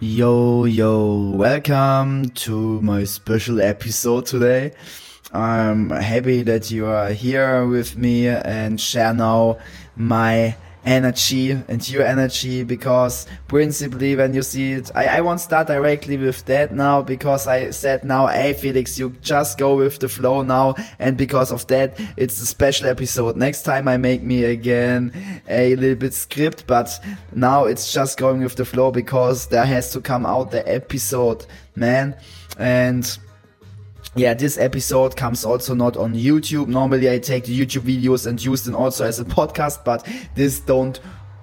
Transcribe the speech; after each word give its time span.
Yo, 0.00 0.64
yo, 0.64 1.32
welcome 1.34 2.30
to 2.30 2.80
my 2.82 3.02
special 3.02 3.60
episode 3.60 4.26
today. 4.26 4.70
I'm 5.32 5.90
happy 5.90 6.44
that 6.44 6.70
you 6.70 6.86
are 6.86 7.10
here 7.10 7.66
with 7.66 7.96
me 7.96 8.28
and 8.28 8.80
share 8.80 9.12
now 9.12 9.58
my 9.96 10.54
energy 10.84 11.50
and 11.50 11.88
your 11.88 12.02
energy 12.02 12.64
because 12.64 13.26
principally 13.46 14.16
when 14.16 14.32
you 14.34 14.42
see 14.42 14.72
it 14.72 14.90
I, 14.94 15.18
I 15.18 15.20
won't 15.20 15.40
start 15.40 15.66
directly 15.66 16.16
with 16.16 16.44
that 16.46 16.72
now 16.72 17.02
because 17.02 17.46
I 17.46 17.70
said 17.70 18.04
now 18.04 18.26
hey 18.26 18.54
Felix 18.54 18.98
you 18.98 19.10
just 19.22 19.58
go 19.58 19.76
with 19.76 19.98
the 19.98 20.08
flow 20.08 20.42
now. 20.42 20.74
And 20.98 21.16
because 21.16 21.52
of 21.52 21.66
that 21.68 21.98
it's 22.16 22.40
a 22.40 22.46
special 22.46 22.86
episode. 22.88 23.36
Next 23.36 23.62
time 23.62 23.88
I 23.88 23.96
make 23.96 24.22
me 24.22 24.44
again 24.44 25.12
a 25.48 25.74
little 25.76 25.96
bit 25.96 26.14
script 26.14 26.66
but 26.66 26.90
now 27.34 27.64
it's 27.64 27.92
just 27.92 28.18
going 28.18 28.42
with 28.42 28.56
the 28.56 28.64
flow 28.64 28.90
because 28.90 29.46
there 29.46 29.66
has 29.66 29.92
to 29.92 30.00
come 30.00 30.24
out 30.26 30.50
the 30.50 30.66
episode 30.68 31.44
man. 31.76 32.16
And 32.58 33.18
yeah, 34.18 34.34
this 34.34 34.58
episode 34.58 35.16
comes 35.16 35.44
also 35.44 35.74
not 35.74 35.96
on 35.96 36.14
YouTube. 36.14 36.66
Normally 36.66 37.10
I 37.10 37.18
take 37.18 37.44
the 37.44 37.58
YouTube 37.58 37.82
videos 37.82 38.26
and 38.26 38.42
use 38.42 38.64
them 38.64 38.74
also 38.74 39.04
as 39.04 39.20
a 39.20 39.24
podcast, 39.24 39.84
but 39.84 40.06
this 40.34 40.60
don't 40.60 41.00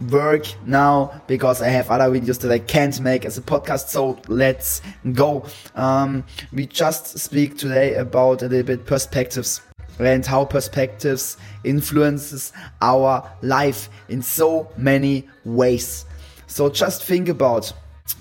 work 0.10 0.46
now 0.66 1.22
because 1.28 1.62
I 1.62 1.70
have 1.70 1.90
other 1.90 2.12
videos 2.14 2.40
that 2.42 2.52
I 2.52 2.60
can't 2.60 3.00
make 3.00 3.26
as 3.26 3.38
a 3.38 3.42
podcast. 3.42 3.88
So 3.88 4.20
let's 4.28 4.82
go. 5.14 5.46
Um, 5.76 6.26
we 6.52 6.66
just 6.66 7.18
speak 7.18 7.58
today 7.58 7.96
about 7.96 8.42
a 8.42 8.48
little 8.48 8.66
bit 8.66 8.86
perspectives 8.86 9.62
and 10.00 10.26
how 10.26 10.44
perspectives 10.44 11.38
influences 11.64 12.52
our 12.82 13.32
life 13.42 13.90
in 14.10 14.22
so 14.22 14.70
many 14.78 15.28
ways. 15.46 16.06
So 16.48 16.70
just 16.70 17.04
think 17.04 17.30
about 17.30 17.72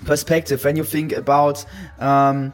perspective 0.05 0.63
when 0.63 0.75
you 0.77 0.83
think 0.83 1.11
about, 1.11 1.65
um, 1.99 2.53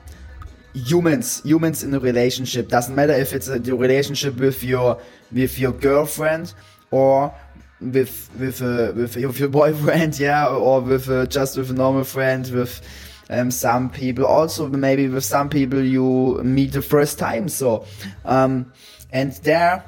humans 0.73 1.41
humans 1.43 1.83
in 1.83 1.93
a 1.93 1.99
relationship. 1.99 2.69
Doesn't 2.69 2.95
matter 2.95 3.13
if 3.13 3.33
it's 3.33 3.47
a 3.47 3.59
relationship 3.59 4.37
with 4.37 4.63
your 4.63 4.99
with 5.31 5.59
your 5.59 5.71
girlfriend 5.71 6.53
or 6.91 7.33
with 7.79 8.29
with 8.37 8.61
with, 8.61 9.15
with 9.15 9.39
your 9.39 9.49
boyfriend 9.49 10.19
yeah 10.27 10.47
or 10.47 10.81
with 10.81 11.29
just 11.29 11.57
with 11.57 11.71
a 11.71 11.73
normal 11.73 12.03
friend 12.03 12.49
with 12.51 12.81
um, 13.29 13.49
some 13.49 13.89
people. 13.89 14.25
Also 14.25 14.67
maybe 14.67 15.07
with 15.07 15.23
some 15.23 15.49
people 15.49 15.81
you 15.81 16.39
meet 16.43 16.73
the 16.73 16.81
first 16.81 17.17
time 17.17 17.49
so 17.49 17.85
um, 18.25 18.71
and 19.11 19.33
there 19.43 19.83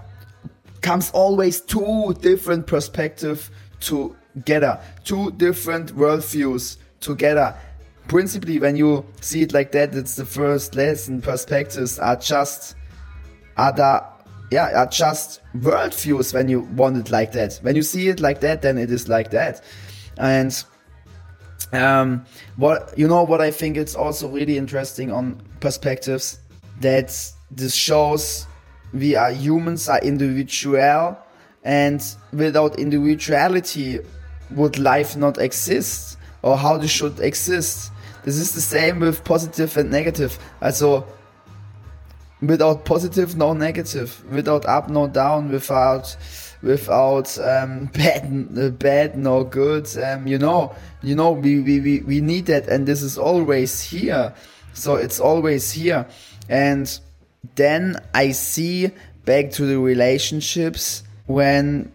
comes 0.82 1.12
always 1.12 1.62
two 1.62 2.14
different 2.20 2.68
perspectives 2.68 3.50
together 3.80 4.80
two 5.04 5.32
different 5.32 5.96
worldviews 5.96 6.78
together 7.00 7.56
principally 8.08 8.60
when 8.60 8.76
you 8.76 9.06
see 9.22 9.42
it 9.42 9.54
like 9.54 9.72
that 9.72 9.96
it's 9.96 10.16
the 10.16 10.26
first 10.26 10.76
lesson 10.76 11.22
perspectives 11.22 12.00
are 12.00 12.16
just 12.16 12.76
other 13.58 14.04
yeah 14.52 14.82
are 14.82 14.88
just 14.88 15.42
worldviews 15.58 16.34
when 16.34 16.48
you 16.48 16.62
want 16.62 16.98
it 16.98 17.10
like 17.10 17.32
that. 17.32 17.60
When 17.62 17.76
you 17.76 17.82
see 17.82 18.10
it 18.10 18.20
like 18.20 18.42
that 18.42 18.62
then 18.62 18.78
it 18.78 18.92
is 18.92 19.08
like 19.08 19.32
that. 19.32 19.64
And 20.18 20.64
um 21.72 22.26
what 22.58 22.94
you 22.98 23.08
know 23.08 23.24
what 23.24 23.42
i 23.42 23.50
think 23.50 23.78
it's 23.78 23.96
also 23.96 24.28
really 24.30 24.58
interesting 24.58 25.12
on 25.12 25.42
perspectives? 25.60 26.40
That 26.82 27.16
this 27.52 27.74
shows 27.74 28.48
we 28.94 29.16
are 29.16 29.32
humans 29.32 29.88
are 29.88 30.00
individual 30.00 31.18
and 31.64 32.04
without 32.34 32.78
individuality 32.78 34.00
would 34.52 34.78
life 34.78 35.16
not 35.16 35.38
exist? 35.38 36.18
Or 36.42 36.58
how 36.58 36.78
this 36.78 36.92
should 36.92 37.22
exist 37.22 37.93
this 38.24 38.38
is 38.38 38.54
the 38.54 38.62
same 38.62 39.00
with 39.00 39.24
positive 39.24 39.76
and 39.78 39.92
negative. 39.92 40.38
Also, 40.62 41.06
without 42.42 42.86
positive, 42.86 43.36
no 43.36 43.54
negative. 43.54 44.24
Without 44.32 44.66
up, 44.66 44.90
no 44.90 45.08
down. 45.08 45.52
Without, 45.52 46.16
without 46.62 47.38
um, 47.40 47.86
bad, 47.94 48.80
bad, 48.80 49.18
no 49.18 49.44
good. 49.44 49.88
Um, 49.98 50.28
you 50.28 50.38
know, 50.38 50.76
you 51.02 51.16
know, 51.16 51.32
we, 51.32 51.60
we, 51.60 51.80
we, 51.80 52.00
we 52.00 52.22
need 52.22 52.46
that, 52.48 52.68
and 52.68 52.86
this 52.86 53.02
is 53.02 53.18
always 53.18 53.82
here. 53.82 54.34
So 54.74 54.96
it's 54.96 55.20
always 55.20 55.72
here. 55.72 56.08
And 56.50 57.00
then 57.56 57.98
I 58.14 58.32
see 58.32 58.92
back 59.26 59.52
to 59.52 59.66
the 59.66 59.80
relationships 59.80 61.04
when 61.26 61.92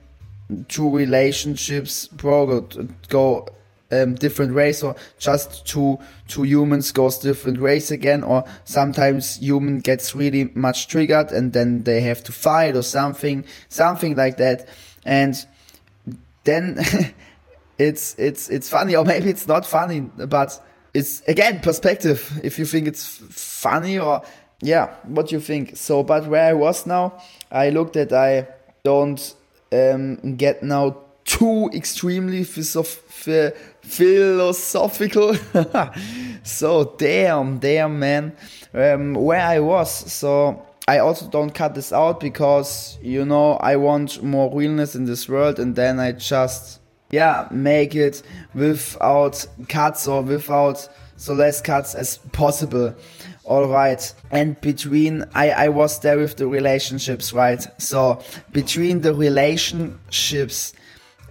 two 0.68 0.94
relationships 0.94 2.08
go 2.16 3.48
um, 3.90 4.14
different 4.14 4.52
race 4.52 4.82
or 4.82 4.94
just 5.18 5.66
two 5.66 5.98
two 6.26 6.42
humans 6.42 6.92
goes 6.92 7.18
different 7.18 7.58
race 7.58 7.90
again 7.90 8.22
or 8.22 8.44
sometimes 8.64 9.36
human 9.36 9.80
gets 9.80 10.14
really 10.14 10.50
much 10.54 10.88
triggered 10.88 11.30
and 11.30 11.52
then 11.52 11.82
they 11.84 12.00
have 12.00 12.22
to 12.24 12.32
fight 12.32 12.76
or 12.76 12.82
something 12.82 13.44
something 13.68 14.14
like 14.14 14.36
that. 14.36 14.68
And 15.04 15.34
then 16.44 16.78
it's 17.78 18.14
it's 18.18 18.48
it's 18.50 18.68
funny 18.68 18.94
or 18.94 19.04
maybe 19.04 19.30
it's 19.30 19.48
not 19.48 19.64
funny 19.64 20.00
but 20.00 20.62
it's 20.94 21.22
again 21.22 21.60
perspective. 21.60 22.40
If 22.42 22.58
you 22.58 22.66
think 22.66 22.88
it's 22.88 23.06
funny 23.06 23.98
or 23.98 24.22
yeah 24.60 24.94
what 25.04 25.32
you 25.32 25.40
think. 25.40 25.76
So 25.76 26.02
but 26.02 26.26
where 26.26 26.44
i 26.44 26.52
was 26.52 26.86
now 26.86 27.22
i 27.50 27.70
looked 27.70 27.96
at 27.96 28.12
i 28.12 28.46
don't 28.84 29.34
um, 29.72 30.36
get 30.36 30.62
now 30.62 30.96
too 31.28 31.70
extremely 31.74 32.42
philosophical. 32.42 35.34
so 36.42 36.94
damn, 36.96 37.58
damn, 37.58 37.98
man, 37.98 38.34
um, 38.72 39.12
where 39.14 39.42
I 39.42 39.60
was. 39.60 39.90
So 40.10 40.66
I 40.88 41.00
also 41.00 41.28
don't 41.28 41.50
cut 41.50 41.74
this 41.74 41.92
out 41.92 42.18
because 42.18 42.96
you 43.02 43.26
know 43.26 43.58
I 43.58 43.76
want 43.76 44.22
more 44.22 44.50
realness 44.52 44.94
in 44.94 45.04
this 45.04 45.28
world, 45.28 45.58
and 45.58 45.76
then 45.76 46.00
I 46.00 46.12
just 46.12 46.80
yeah 47.10 47.46
make 47.50 47.94
it 47.94 48.22
without 48.54 49.46
cuts 49.68 50.08
or 50.08 50.22
without 50.22 50.88
so 51.16 51.34
less 51.34 51.60
cuts 51.60 51.94
as 51.94 52.16
possible 52.32 52.94
all 53.44 53.66
right 53.66 54.14
and 54.30 54.60
between 54.60 55.24
i 55.34 55.50
i 55.50 55.68
was 55.68 56.00
there 56.00 56.18
with 56.18 56.36
the 56.36 56.46
relationships 56.46 57.32
right 57.32 57.66
so 57.80 58.20
between 58.52 59.00
the 59.00 59.14
relationships 59.14 60.74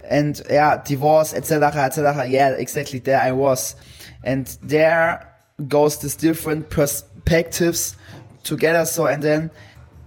and 0.08 0.40
yeah, 0.50 0.82
divorce, 0.84 1.34
etc., 1.34 1.84
etc. 1.84 2.26
Yeah, 2.26 2.50
exactly. 2.50 2.98
There 2.98 3.20
I 3.20 3.32
was, 3.32 3.76
and 4.22 4.46
there 4.62 5.34
goes 5.66 5.98
this 5.98 6.16
different 6.16 6.70
perspectives 6.70 7.96
together. 8.44 8.84
So 8.84 9.06
and 9.06 9.22
then 9.22 9.50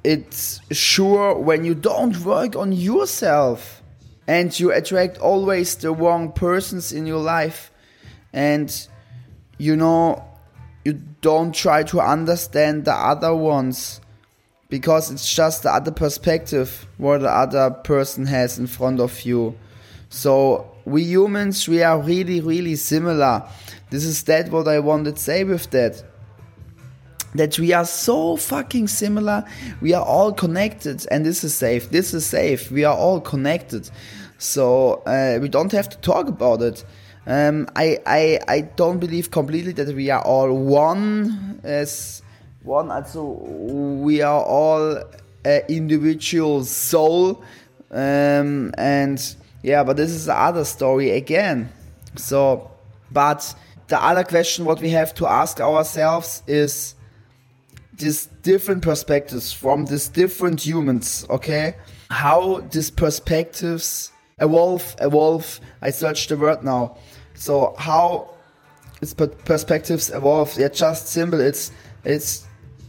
it's 0.04 0.60
sure 0.72 1.38
when 1.38 1.64
you 1.64 1.76
don't 1.76 2.18
work 2.26 2.56
on 2.56 2.72
yourself 2.72 3.82
and 4.28 4.58
you 4.60 4.72
attract 4.72 5.18
always 5.20 5.76
the 5.76 5.92
wrong 5.92 6.32
persons 6.32 6.92
in 6.92 7.06
your 7.06 7.20
life 7.20 7.72
and 8.34 8.88
you 9.58 9.76
know 9.76 10.24
you 10.84 10.94
don't 11.22 11.54
try 11.54 11.84
to 11.84 12.00
understand 12.00 12.86
the 12.86 12.94
other 12.94 13.36
ones 13.36 14.02
because 14.70 15.12
it's 15.12 15.32
just 15.32 15.64
the 15.64 15.70
other 15.70 15.92
perspective 15.92 16.88
what 16.98 17.20
the 17.20 17.30
other 17.30 17.70
person 17.70 18.26
has 18.26 18.58
in 18.58 18.66
front 18.66 19.00
of 19.00 19.22
you 19.22 19.56
so 20.12 20.70
we 20.84 21.04
humans, 21.04 21.68
we 21.70 21.82
are 21.82 21.98
really, 21.98 22.42
really 22.42 22.76
similar. 22.76 23.48
This 23.90 24.04
is 24.04 24.22
that 24.24 24.52
what 24.52 24.68
I 24.68 24.80
wanted 24.80 25.16
to 25.16 25.22
say 25.22 25.46
with 25.46 25.72
that. 25.72 26.04
That 27.34 27.58
we 27.58 27.72
are 27.72 27.86
so 27.86 28.36
fucking 28.36 28.90
similar. 28.90 29.46
We 29.80 29.94
are 29.94 30.04
all 30.04 30.34
connected, 30.34 31.08
and 31.10 31.26
this 31.26 31.46
is 31.46 31.56
safe. 31.56 31.90
This 31.90 32.14
is 32.14 32.26
safe. 32.26 32.70
We 32.70 32.84
are 32.84 32.96
all 32.96 33.22
connected. 33.22 33.90
So 34.38 35.02
uh, 35.06 35.40
we 35.42 35.48
don't 35.48 35.72
have 35.72 35.88
to 35.88 35.98
talk 36.00 36.28
about 36.28 36.62
it. 36.62 36.84
Um, 37.26 37.70
I, 37.78 38.00
I, 38.06 38.40
I 38.50 38.62
don't 38.62 39.00
believe 39.00 39.32
completely 39.32 39.72
that 39.74 39.96
we 39.96 40.10
are 40.10 40.22
all 40.24 40.52
one 40.52 41.62
as 41.64 42.22
one. 42.64 42.92
Also, 42.92 43.24
we 43.24 44.22
are 44.22 44.44
all 44.44 44.98
an 45.46 45.62
individual 45.70 46.66
soul, 46.66 47.44
um, 47.92 48.74
and 48.78 49.36
yeah, 49.64 49.84
but 49.84 49.98
this 49.98 50.12
is 50.12 50.26
the 50.26 50.38
other 50.38 50.66
story 50.66 51.12
again. 51.12 51.72
So, 52.16 52.72
but 53.12 53.54
the 53.88 54.02
other 54.02 54.24
question 54.24 54.66
what 54.66 54.82
we 54.82 54.90
have 54.90 55.14
to 55.16 55.28
ask 55.28 55.60
ourselves 55.60 56.44
is 56.48 56.96
these 57.94 58.28
different 58.42 58.82
perspectives 58.82 59.54
from 59.54 59.86
these 59.86 60.08
different 60.08 60.66
humans, 60.66 61.26
okay? 61.30 61.76
How 62.10 62.62
these 62.72 62.90
perspectives 62.90 64.12
evolve, 64.40 64.96
evolve. 65.00 65.60
I 65.82 65.92
searched 65.92 66.30
the 66.30 66.38
word 66.38 66.64
now. 66.64 66.98
So 67.36 67.76
how 67.78 68.32
its 69.02 69.14
perspectives 69.14 70.10
evolve. 70.10 70.58
Yeah, 70.58 70.70
just 70.70 71.08
simple. 71.08 71.40
It's 71.40 71.72
it's 72.04 72.46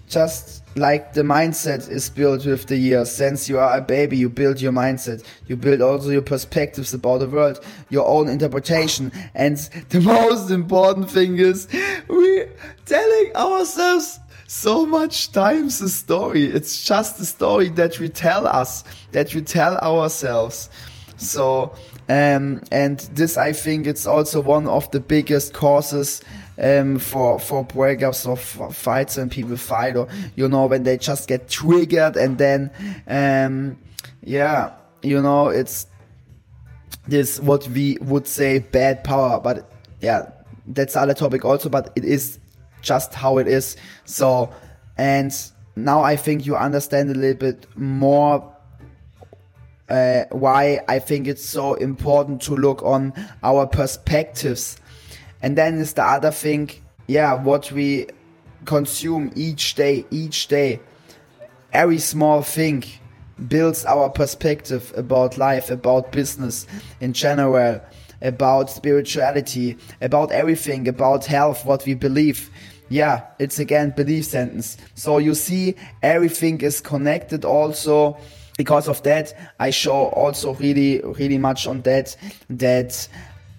just 0.08 0.61
like 0.74 1.12
the 1.12 1.22
mindset 1.22 1.90
is 1.90 2.08
built 2.08 2.46
with 2.46 2.66
the 2.66 2.76
years. 2.76 3.10
Since 3.10 3.48
you 3.48 3.58
are 3.58 3.76
a 3.76 3.80
baby, 3.80 4.16
you 4.16 4.28
build 4.28 4.60
your 4.60 4.72
mindset. 4.72 5.24
You 5.46 5.56
build 5.56 5.82
also 5.82 6.10
your 6.10 6.22
perspectives 6.22 6.94
about 6.94 7.18
the 7.18 7.28
world, 7.28 7.64
your 7.90 8.06
own 8.06 8.28
interpretation. 8.28 9.12
And 9.34 9.58
the 9.90 10.00
most 10.00 10.50
important 10.50 11.10
thing 11.10 11.38
is 11.38 11.68
we 12.08 12.44
telling 12.86 13.36
ourselves 13.36 14.18
so 14.46 14.84
much 14.84 15.32
times 15.32 15.80
a 15.80 15.88
story. 15.88 16.44
It's 16.44 16.84
just 16.84 17.20
a 17.20 17.24
story 17.24 17.68
that 17.70 17.98
we 17.98 18.08
tell 18.08 18.46
us, 18.46 18.84
that 19.12 19.34
we 19.34 19.40
tell 19.40 19.78
ourselves. 19.78 20.68
So, 21.16 21.74
um, 22.12 22.60
and 22.70 22.98
this, 23.14 23.38
I 23.38 23.54
think, 23.54 23.86
it's 23.86 24.06
also 24.06 24.42
one 24.42 24.66
of 24.66 24.90
the 24.90 25.00
biggest 25.00 25.54
causes 25.54 26.20
um, 26.58 26.98
for 26.98 27.38
for 27.38 27.64
breakups 27.64 28.28
or 28.28 28.36
fights 28.70 29.16
when 29.16 29.30
people 29.30 29.56
fight, 29.56 29.96
or 29.96 30.08
you 30.36 30.46
know, 30.46 30.66
when 30.66 30.82
they 30.82 30.98
just 30.98 31.26
get 31.26 31.48
triggered 31.48 32.16
and 32.16 32.36
then, 32.36 32.70
um, 33.08 33.78
yeah, 34.22 34.74
you 35.00 35.22
know, 35.22 35.48
it's 35.48 35.86
this 37.08 37.40
what 37.40 37.66
we 37.68 37.96
would 38.02 38.26
say 38.26 38.58
bad 38.58 39.04
power, 39.04 39.40
but 39.40 39.72
yeah, 40.02 40.28
that's 40.66 40.96
other 40.96 41.14
topic 41.14 41.46
also. 41.46 41.70
But 41.70 41.94
it 41.96 42.04
is 42.04 42.38
just 42.82 43.14
how 43.14 43.38
it 43.38 43.48
is. 43.48 43.74
So, 44.04 44.52
and 44.98 45.34
now 45.76 46.02
I 46.02 46.16
think 46.16 46.44
you 46.44 46.56
understand 46.56 47.08
a 47.08 47.14
little 47.14 47.38
bit 47.38 47.66
more 47.74 48.51
uh, 49.92 50.24
why 50.30 50.80
I 50.88 50.98
think 50.98 51.28
it's 51.28 51.44
so 51.44 51.74
important 51.74 52.40
to 52.42 52.56
look 52.56 52.82
on 52.82 53.12
our 53.42 53.66
perspectives. 53.66 54.78
And 55.42 55.56
then 55.56 55.74
is 55.78 55.92
the 55.92 56.02
other 56.02 56.30
thing, 56.30 56.70
yeah, 57.06 57.34
what 57.34 57.70
we 57.70 58.06
consume 58.64 59.32
each 59.36 59.74
day, 59.74 60.06
each 60.10 60.48
day. 60.48 60.80
Every 61.72 61.98
small 61.98 62.42
thing 62.42 62.84
builds 63.48 63.84
our 63.84 64.08
perspective 64.08 64.92
about 64.96 65.36
life, 65.36 65.70
about 65.70 66.10
business 66.12 66.66
in 67.00 67.12
general, 67.12 67.80
about 68.22 68.70
spirituality, 68.70 69.76
about 70.00 70.32
everything, 70.32 70.88
about 70.88 71.26
health, 71.26 71.66
what 71.66 71.84
we 71.84 71.94
believe 71.94 72.50
yeah, 72.88 73.22
it's 73.38 73.58
again 73.58 73.94
belief 73.96 74.26
sentence. 74.26 74.76
So 74.94 75.16
you 75.16 75.34
see, 75.34 75.76
everything 76.02 76.60
is 76.60 76.82
connected 76.82 77.42
also. 77.42 78.18
Because 78.58 78.88
of 78.88 79.02
that, 79.04 79.54
I 79.58 79.70
show 79.70 80.08
also 80.08 80.54
really, 80.54 81.00
really 81.00 81.38
much 81.38 81.66
on 81.66 81.82
that, 81.82 82.16
that, 82.50 83.08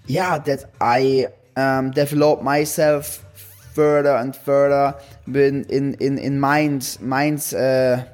yeah, 0.06 0.38
that 0.38 0.70
I 0.80 1.26
um, 1.56 1.90
develop 1.90 2.42
myself 2.42 3.24
further 3.74 4.14
and 4.14 4.36
further 4.36 4.94
in, 5.26 5.64
in, 5.64 5.94
in, 5.94 6.18
in 6.18 6.38
mind, 6.38 6.96
minds, 7.00 7.52
uh, 7.52 8.04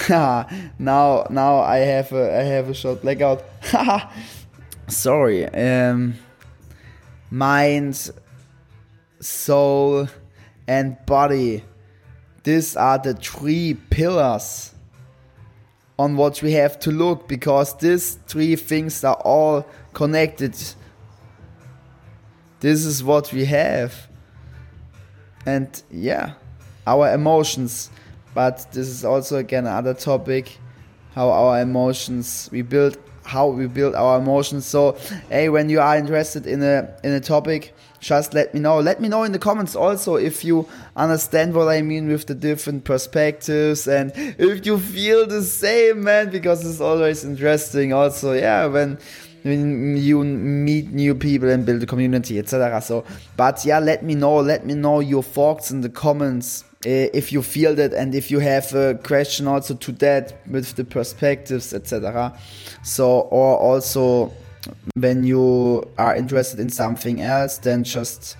now, 0.08 1.26
now 1.30 1.60
I 1.60 1.78
have 1.78 2.12
a, 2.12 2.40
I 2.40 2.42
have 2.44 2.68
a 2.68 2.74
short 2.74 3.02
blackout. 3.02 3.42
Sorry. 4.88 5.46
Um, 5.46 6.14
mind, 7.30 8.10
soul, 9.20 10.08
and 10.66 10.96
body. 11.06 11.64
These 12.42 12.76
are 12.76 12.98
the 12.98 13.14
three 13.14 13.74
pillars 13.74 14.74
on 16.00 16.16
what 16.16 16.40
we 16.40 16.52
have 16.52 16.80
to 16.80 16.90
look 16.90 17.28
because 17.28 17.76
these 17.76 18.14
three 18.26 18.56
things 18.56 19.04
are 19.04 19.20
all 19.22 19.66
connected. 19.92 20.56
This 22.60 22.86
is 22.86 23.04
what 23.04 23.30
we 23.34 23.44
have. 23.44 24.08
And 25.44 25.68
yeah, 25.90 26.32
our 26.86 27.12
emotions. 27.12 27.90
But 28.32 28.66
this 28.72 28.88
is 28.88 29.04
also 29.04 29.36
again 29.36 29.66
another 29.66 29.92
topic 29.92 30.58
how 31.14 31.28
our 31.28 31.60
emotions 31.60 32.48
we 32.50 32.62
build 32.62 32.96
how 33.24 33.48
we 33.48 33.66
build 33.66 33.94
our 33.94 34.18
emotions. 34.18 34.66
So, 34.66 34.96
hey, 35.28 35.48
when 35.48 35.68
you 35.68 35.80
are 35.80 35.96
interested 35.96 36.46
in 36.46 36.62
a 36.62 36.88
in 37.04 37.12
a 37.12 37.20
topic, 37.20 37.74
just 38.00 38.32
let 38.34 38.54
me 38.54 38.60
know. 38.60 38.80
Let 38.80 39.00
me 39.00 39.08
know 39.08 39.24
in 39.24 39.32
the 39.32 39.38
comments 39.38 39.76
also 39.76 40.16
if 40.16 40.44
you 40.44 40.66
understand 40.96 41.54
what 41.54 41.68
I 41.68 41.82
mean 41.82 42.08
with 42.08 42.26
the 42.26 42.34
different 42.34 42.84
perspectives 42.84 43.86
and 43.86 44.12
if 44.16 44.64
you 44.66 44.78
feel 44.78 45.26
the 45.26 45.42
same, 45.42 46.04
man, 46.04 46.30
because 46.30 46.68
it's 46.68 46.80
always 46.80 47.24
interesting. 47.24 47.92
Also, 47.92 48.32
yeah, 48.32 48.66
when 48.66 48.98
you 49.44 50.24
meet 50.24 50.90
new 50.90 51.14
people 51.14 51.48
and 51.48 51.64
build 51.64 51.82
a 51.82 51.86
community, 51.86 52.38
etc. 52.38 52.80
So, 52.80 53.04
but 53.36 53.64
yeah, 53.64 53.78
let 53.78 54.04
me 54.04 54.14
know. 54.14 54.36
Let 54.36 54.66
me 54.66 54.74
know 54.74 55.00
your 55.00 55.22
thoughts 55.22 55.70
in 55.70 55.80
the 55.80 55.88
comments 55.88 56.64
uh, 56.86 57.12
if 57.12 57.30
you 57.30 57.42
feel 57.42 57.74
that 57.74 57.92
and 57.92 58.14
if 58.14 58.30
you 58.30 58.38
have 58.38 58.72
a 58.74 58.94
question 58.94 59.46
also 59.46 59.74
to 59.74 59.92
that 59.92 60.40
with 60.46 60.74
the 60.76 60.84
perspectives, 60.84 61.74
etc. 61.74 62.32
So, 62.82 63.20
or 63.20 63.58
also 63.58 64.32
when 64.94 65.24
you 65.24 65.90
are 65.98 66.16
interested 66.16 66.58
in 66.58 66.70
something 66.70 67.20
else, 67.20 67.58
then 67.58 67.84
just 67.84 68.36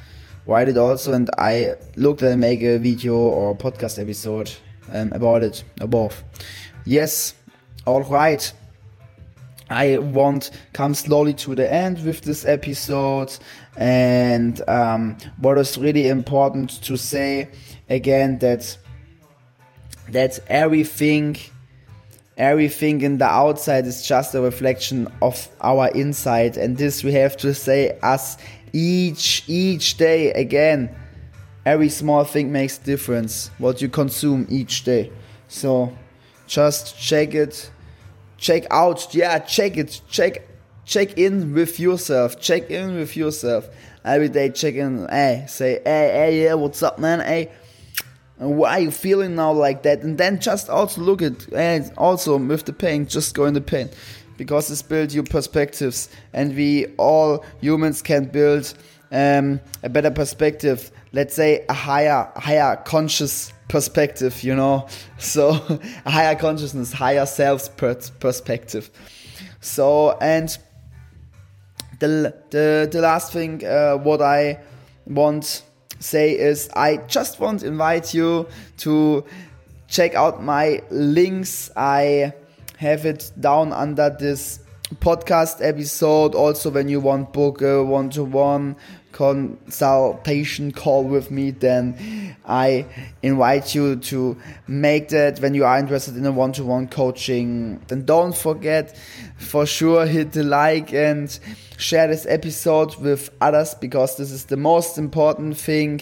write 0.46 0.68
it 0.68 0.78
also, 0.78 1.12
and 1.12 1.28
I 1.36 1.74
look 1.96 2.22
and 2.22 2.40
make 2.40 2.62
a 2.62 2.78
video 2.78 3.14
or 3.14 3.54
podcast 3.54 4.00
episode 4.00 4.50
um, 4.92 5.12
about 5.12 5.42
it 5.42 5.62
above. 5.80 6.24
Yes, 6.84 7.34
all 7.86 8.02
right. 8.04 8.52
I 9.70 9.98
want 9.98 10.50
come 10.72 10.94
slowly 10.94 11.32
to 11.34 11.54
the 11.54 11.72
end 11.72 12.04
with 12.04 12.22
this 12.22 12.44
episode, 12.44 13.32
and 13.76 14.60
um, 14.68 15.16
what 15.38 15.58
is 15.58 15.78
really 15.78 16.08
important 16.08 16.82
to 16.82 16.96
say 16.96 17.48
again 17.88 18.40
that 18.40 18.76
that 20.08 20.40
everything 20.48 21.36
everything 22.36 23.02
in 23.02 23.18
the 23.18 23.26
outside 23.26 23.86
is 23.86 24.04
just 24.04 24.34
a 24.34 24.40
reflection 24.40 25.06
of 25.22 25.48
our 25.60 25.88
inside. 25.88 26.56
And 26.56 26.76
this 26.76 27.04
we 27.04 27.12
have 27.12 27.36
to 27.38 27.54
say 27.54 27.96
us 28.02 28.38
each 28.72 29.44
each 29.46 29.98
day 29.98 30.32
again. 30.32 30.94
Every 31.64 31.90
small 31.90 32.24
thing 32.24 32.50
makes 32.50 32.76
difference 32.78 33.50
what 33.58 33.80
you 33.80 33.88
consume 33.88 34.46
each 34.50 34.82
day. 34.82 35.12
So 35.46 35.96
just 36.48 36.98
check 36.98 37.34
it 37.34 37.70
check 38.40 38.64
out 38.70 39.14
yeah 39.14 39.38
check 39.38 39.76
it 39.76 40.00
check 40.08 40.48
check 40.84 41.16
in 41.18 41.54
with 41.54 41.78
yourself 41.78 42.40
check 42.40 42.70
in 42.70 42.96
with 42.96 43.16
yourself. 43.16 43.68
Every 44.02 44.30
day 44.30 44.48
check 44.48 44.74
in 44.74 45.06
hey 45.08 45.44
say 45.46 45.74
hey 45.84 46.10
hey 46.12 46.44
yeah 46.44 46.54
what's 46.54 46.82
up 46.82 46.98
man? 46.98 47.20
Hey 47.20 47.52
why 48.38 48.70
are 48.70 48.80
you 48.80 48.90
feeling 48.90 49.34
now 49.34 49.52
like 49.52 49.82
that? 49.82 50.02
And 50.02 50.16
then 50.16 50.40
just 50.40 50.70
also 50.70 51.02
look 51.02 51.20
at 51.20 51.52
and 51.52 51.92
also 51.98 52.38
with 52.38 52.64
the 52.64 52.72
pain 52.72 53.06
just 53.06 53.34
go 53.34 53.44
in 53.44 53.52
the 53.52 53.60
pain. 53.60 53.90
Because 54.38 54.68
this 54.68 54.80
builds 54.80 55.14
your 55.14 55.24
perspectives. 55.24 56.08
And 56.32 56.56
we 56.56 56.86
all 56.96 57.44
humans 57.60 58.00
can 58.00 58.24
build 58.24 58.72
um, 59.10 59.60
a 59.82 59.88
better 59.88 60.10
perspective 60.10 60.90
let's 61.12 61.34
say 61.34 61.64
a 61.68 61.72
higher 61.72 62.30
higher 62.36 62.76
conscious 62.84 63.52
perspective 63.68 64.42
you 64.42 64.54
know 64.54 64.86
so 65.18 65.50
a 66.04 66.10
higher 66.10 66.34
consciousness 66.34 66.92
higher 66.92 67.26
self 67.26 67.76
perspective 67.76 68.90
so 69.60 70.16
and 70.18 70.58
the 71.98 72.34
the, 72.50 72.88
the 72.90 73.00
last 73.00 73.32
thing 73.32 73.64
uh, 73.64 73.96
what 73.96 74.22
i 74.22 74.58
want 75.06 75.62
say 76.00 76.36
is 76.36 76.68
I 76.74 76.96
just 76.96 77.38
want 77.38 77.60
to 77.60 77.66
invite 77.66 78.12
you 78.12 78.48
to 78.78 79.24
check 79.86 80.14
out 80.14 80.42
my 80.42 80.82
links. 80.90 81.70
I 81.76 82.32
have 82.78 83.06
it 83.06 83.30
down 83.38 83.72
under 83.72 84.10
this 84.18 84.60
podcast 84.96 85.64
episode. 85.64 86.34
Also, 86.34 86.70
when 86.70 86.88
you 86.88 87.00
want 87.00 87.32
book 87.32 87.60
a 87.62 87.84
one 87.84 88.10
to 88.10 88.24
one 88.24 88.76
consultation 89.20 90.72
call 90.72 91.04
with 91.04 91.30
me, 91.30 91.50
then 91.50 92.34
I 92.46 92.86
invite 93.22 93.74
you 93.74 93.96
to 93.96 94.38
make 94.66 95.10
that 95.10 95.40
when 95.40 95.52
you 95.52 95.66
are 95.66 95.78
interested 95.78 96.16
in 96.16 96.24
a 96.24 96.32
one 96.32 96.52
to 96.52 96.64
one 96.64 96.88
coaching. 96.88 97.82
Then 97.88 98.06
don't 98.06 98.34
forget 98.34 98.96
for 99.36 99.66
sure 99.66 100.06
hit 100.06 100.32
the 100.32 100.42
like 100.42 100.94
and 100.94 101.38
share 101.76 102.08
this 102.08 102.24
episode 102.24 102.96
with 102.96 103.28
others 103.42 103.74
because 103.74 104.16
this 104.16 104.30
is 104.30 104.46
the 104.46 104.56
most 104.56 104.96
important 104.96 105.58
thing 105.58 106.00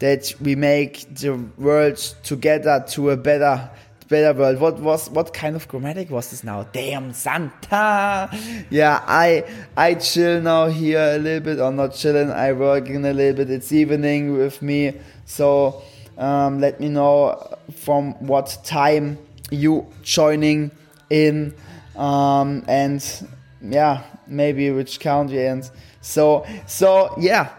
that 0.00 0.34
we 0.38 0.54
make 0.54 1.06
the 1.14 1.36
world 1.56 1.96
together 2.22 2.84
to 2.88 3.10
a 3.10 3.16
better 3.16 3.70
better 4.08 4.38
world. 4.38 4.58
What 4.58 4.78
was 4.80 5.10
what 5.10 5.32
kind 5.32 5.56
of 5.56 5.68
grammatic 5.68 6.10
was 6.10 6.30
this 6.30 6.42
now? 6.42 6.64
Damn 6.64 7.12
Santa. 7.12 8.30
Yeah, 8.70 9.02
I 9.06 9.44
I 9.76 9.94
chill 9.94 10.40
now 10.40 10.66
here 10.66 11.14
a 11.14 11.18
little 11.18 11.40
bit 11.40 11.60
or 11.60 11.70
not 11.70 11.94
chilling. 11.94 12.30
I 12.30 12.52
working 12.52 13.04
a 13.04 13.12
little 13.12 13.36
bit. 13.44 13.50
It's 13.50 13.72
evening 13.72 14.36
with 14.36 14.62
me. 14.62 14.94
So 15.24 15.82
um, 16.16 16.60
let 16.60 16.80
me 16.80 16.88
know 16.88 17.56
from 17.76 18.14
what 18.26 18.58
time 18.64 19.18
you 19.50 19.86
joining 20.02 20.70
in 21.10 21.54
um, 21.96 22.64
and 22.68 23.28
yeah 23.60 24.02
maybe 24.26 24.70
which 24.70 25.00
country 25.00 25.46
and 25.46 25.68
so 26.00 26.46
so 26.66 27.14
yeah 27.18 27.50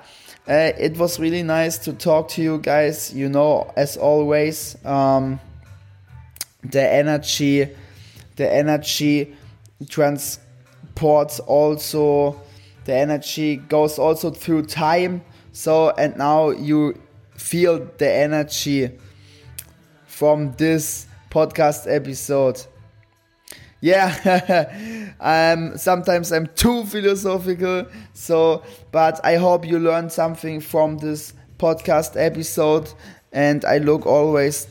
uh, 0.50 0.72
it 0.80 0.98
was 0.98 1.20
really 1.20 1.44
nice 1.44 1.78
to 1.78 1.94
talk 1.94 2.28
to 2.28 2.42
you 2.42 2.58
guys. 2.58 3.14
You 3.14 3.30
know, 3.30 3.72
as 3.76 3.98
always, 3.98 4.76
um, 4.84 5.40
the 6.64 6.82
energy, 6.82 7.70
the 8.36 8.52
energy 8.52 9.36
transports 9.88 11.40
also, 11.40 12.42
the 12.86 12.96
energy 12.96 13.58
goes 13.58 14.00
also 14.00 14.32
through 14.32 14.66
time. 14.66 15.24
So, 15.52 15.92
and 15.92 16.18
now 16.18 16.50
you 16.50 17.00
feel 17.36 17.88
the 17.98 18.12
energy 18.12 18.92
from 20.06 20.54
this 20.58 21.08
podcast 21.30 21.94
episode. 21.94 22.62
Yeah, 23.82 25.14
um, 25.20 25.78
sometimes 25.78 26.32
I'm 26.34 26.48
too 26.48 26.84
philosophical. 26.86 27.86
So, 28.14 28.64
but 28.92 29.24
I 29.24 29.36
hope 29.38 29.66
you 29.66 29.80
learned 29.80 30.12
something 30.12 30.60
from 30.60 30.98
this 30.98 31.34
podcast 31.58 32.20
episode. 32.22 32.92
And 33.32 33.64
I 33.64 33.78
look 33.78 34.06
always 34.06 34.68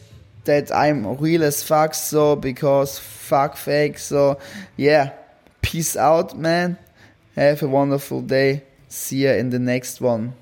that 0.48 0.74
I'm 0.74 1.16
real 1.18 1.44
as 1.44 1.62
fuck. 1.62 1.94
So, 1.94 2.34
because 2.34 2.98
fuck 2.98 3.56
fake. 3.56 3.98
So, 3.98 4.38
yeah, 4.76 5.12
peace 5.60 5.96
out, 5.96 6.36
man. 6.36 6.78
Have 7.36 7.62
a 7.62 7.68
wonderful 7.68 8.22
day. 8.22 8.64
See 8.88 9.24
ya 9.24 9.32
in 9.32 9.50
the 9.50 9.58
next 9.58 10.00
one. 10.00 10.32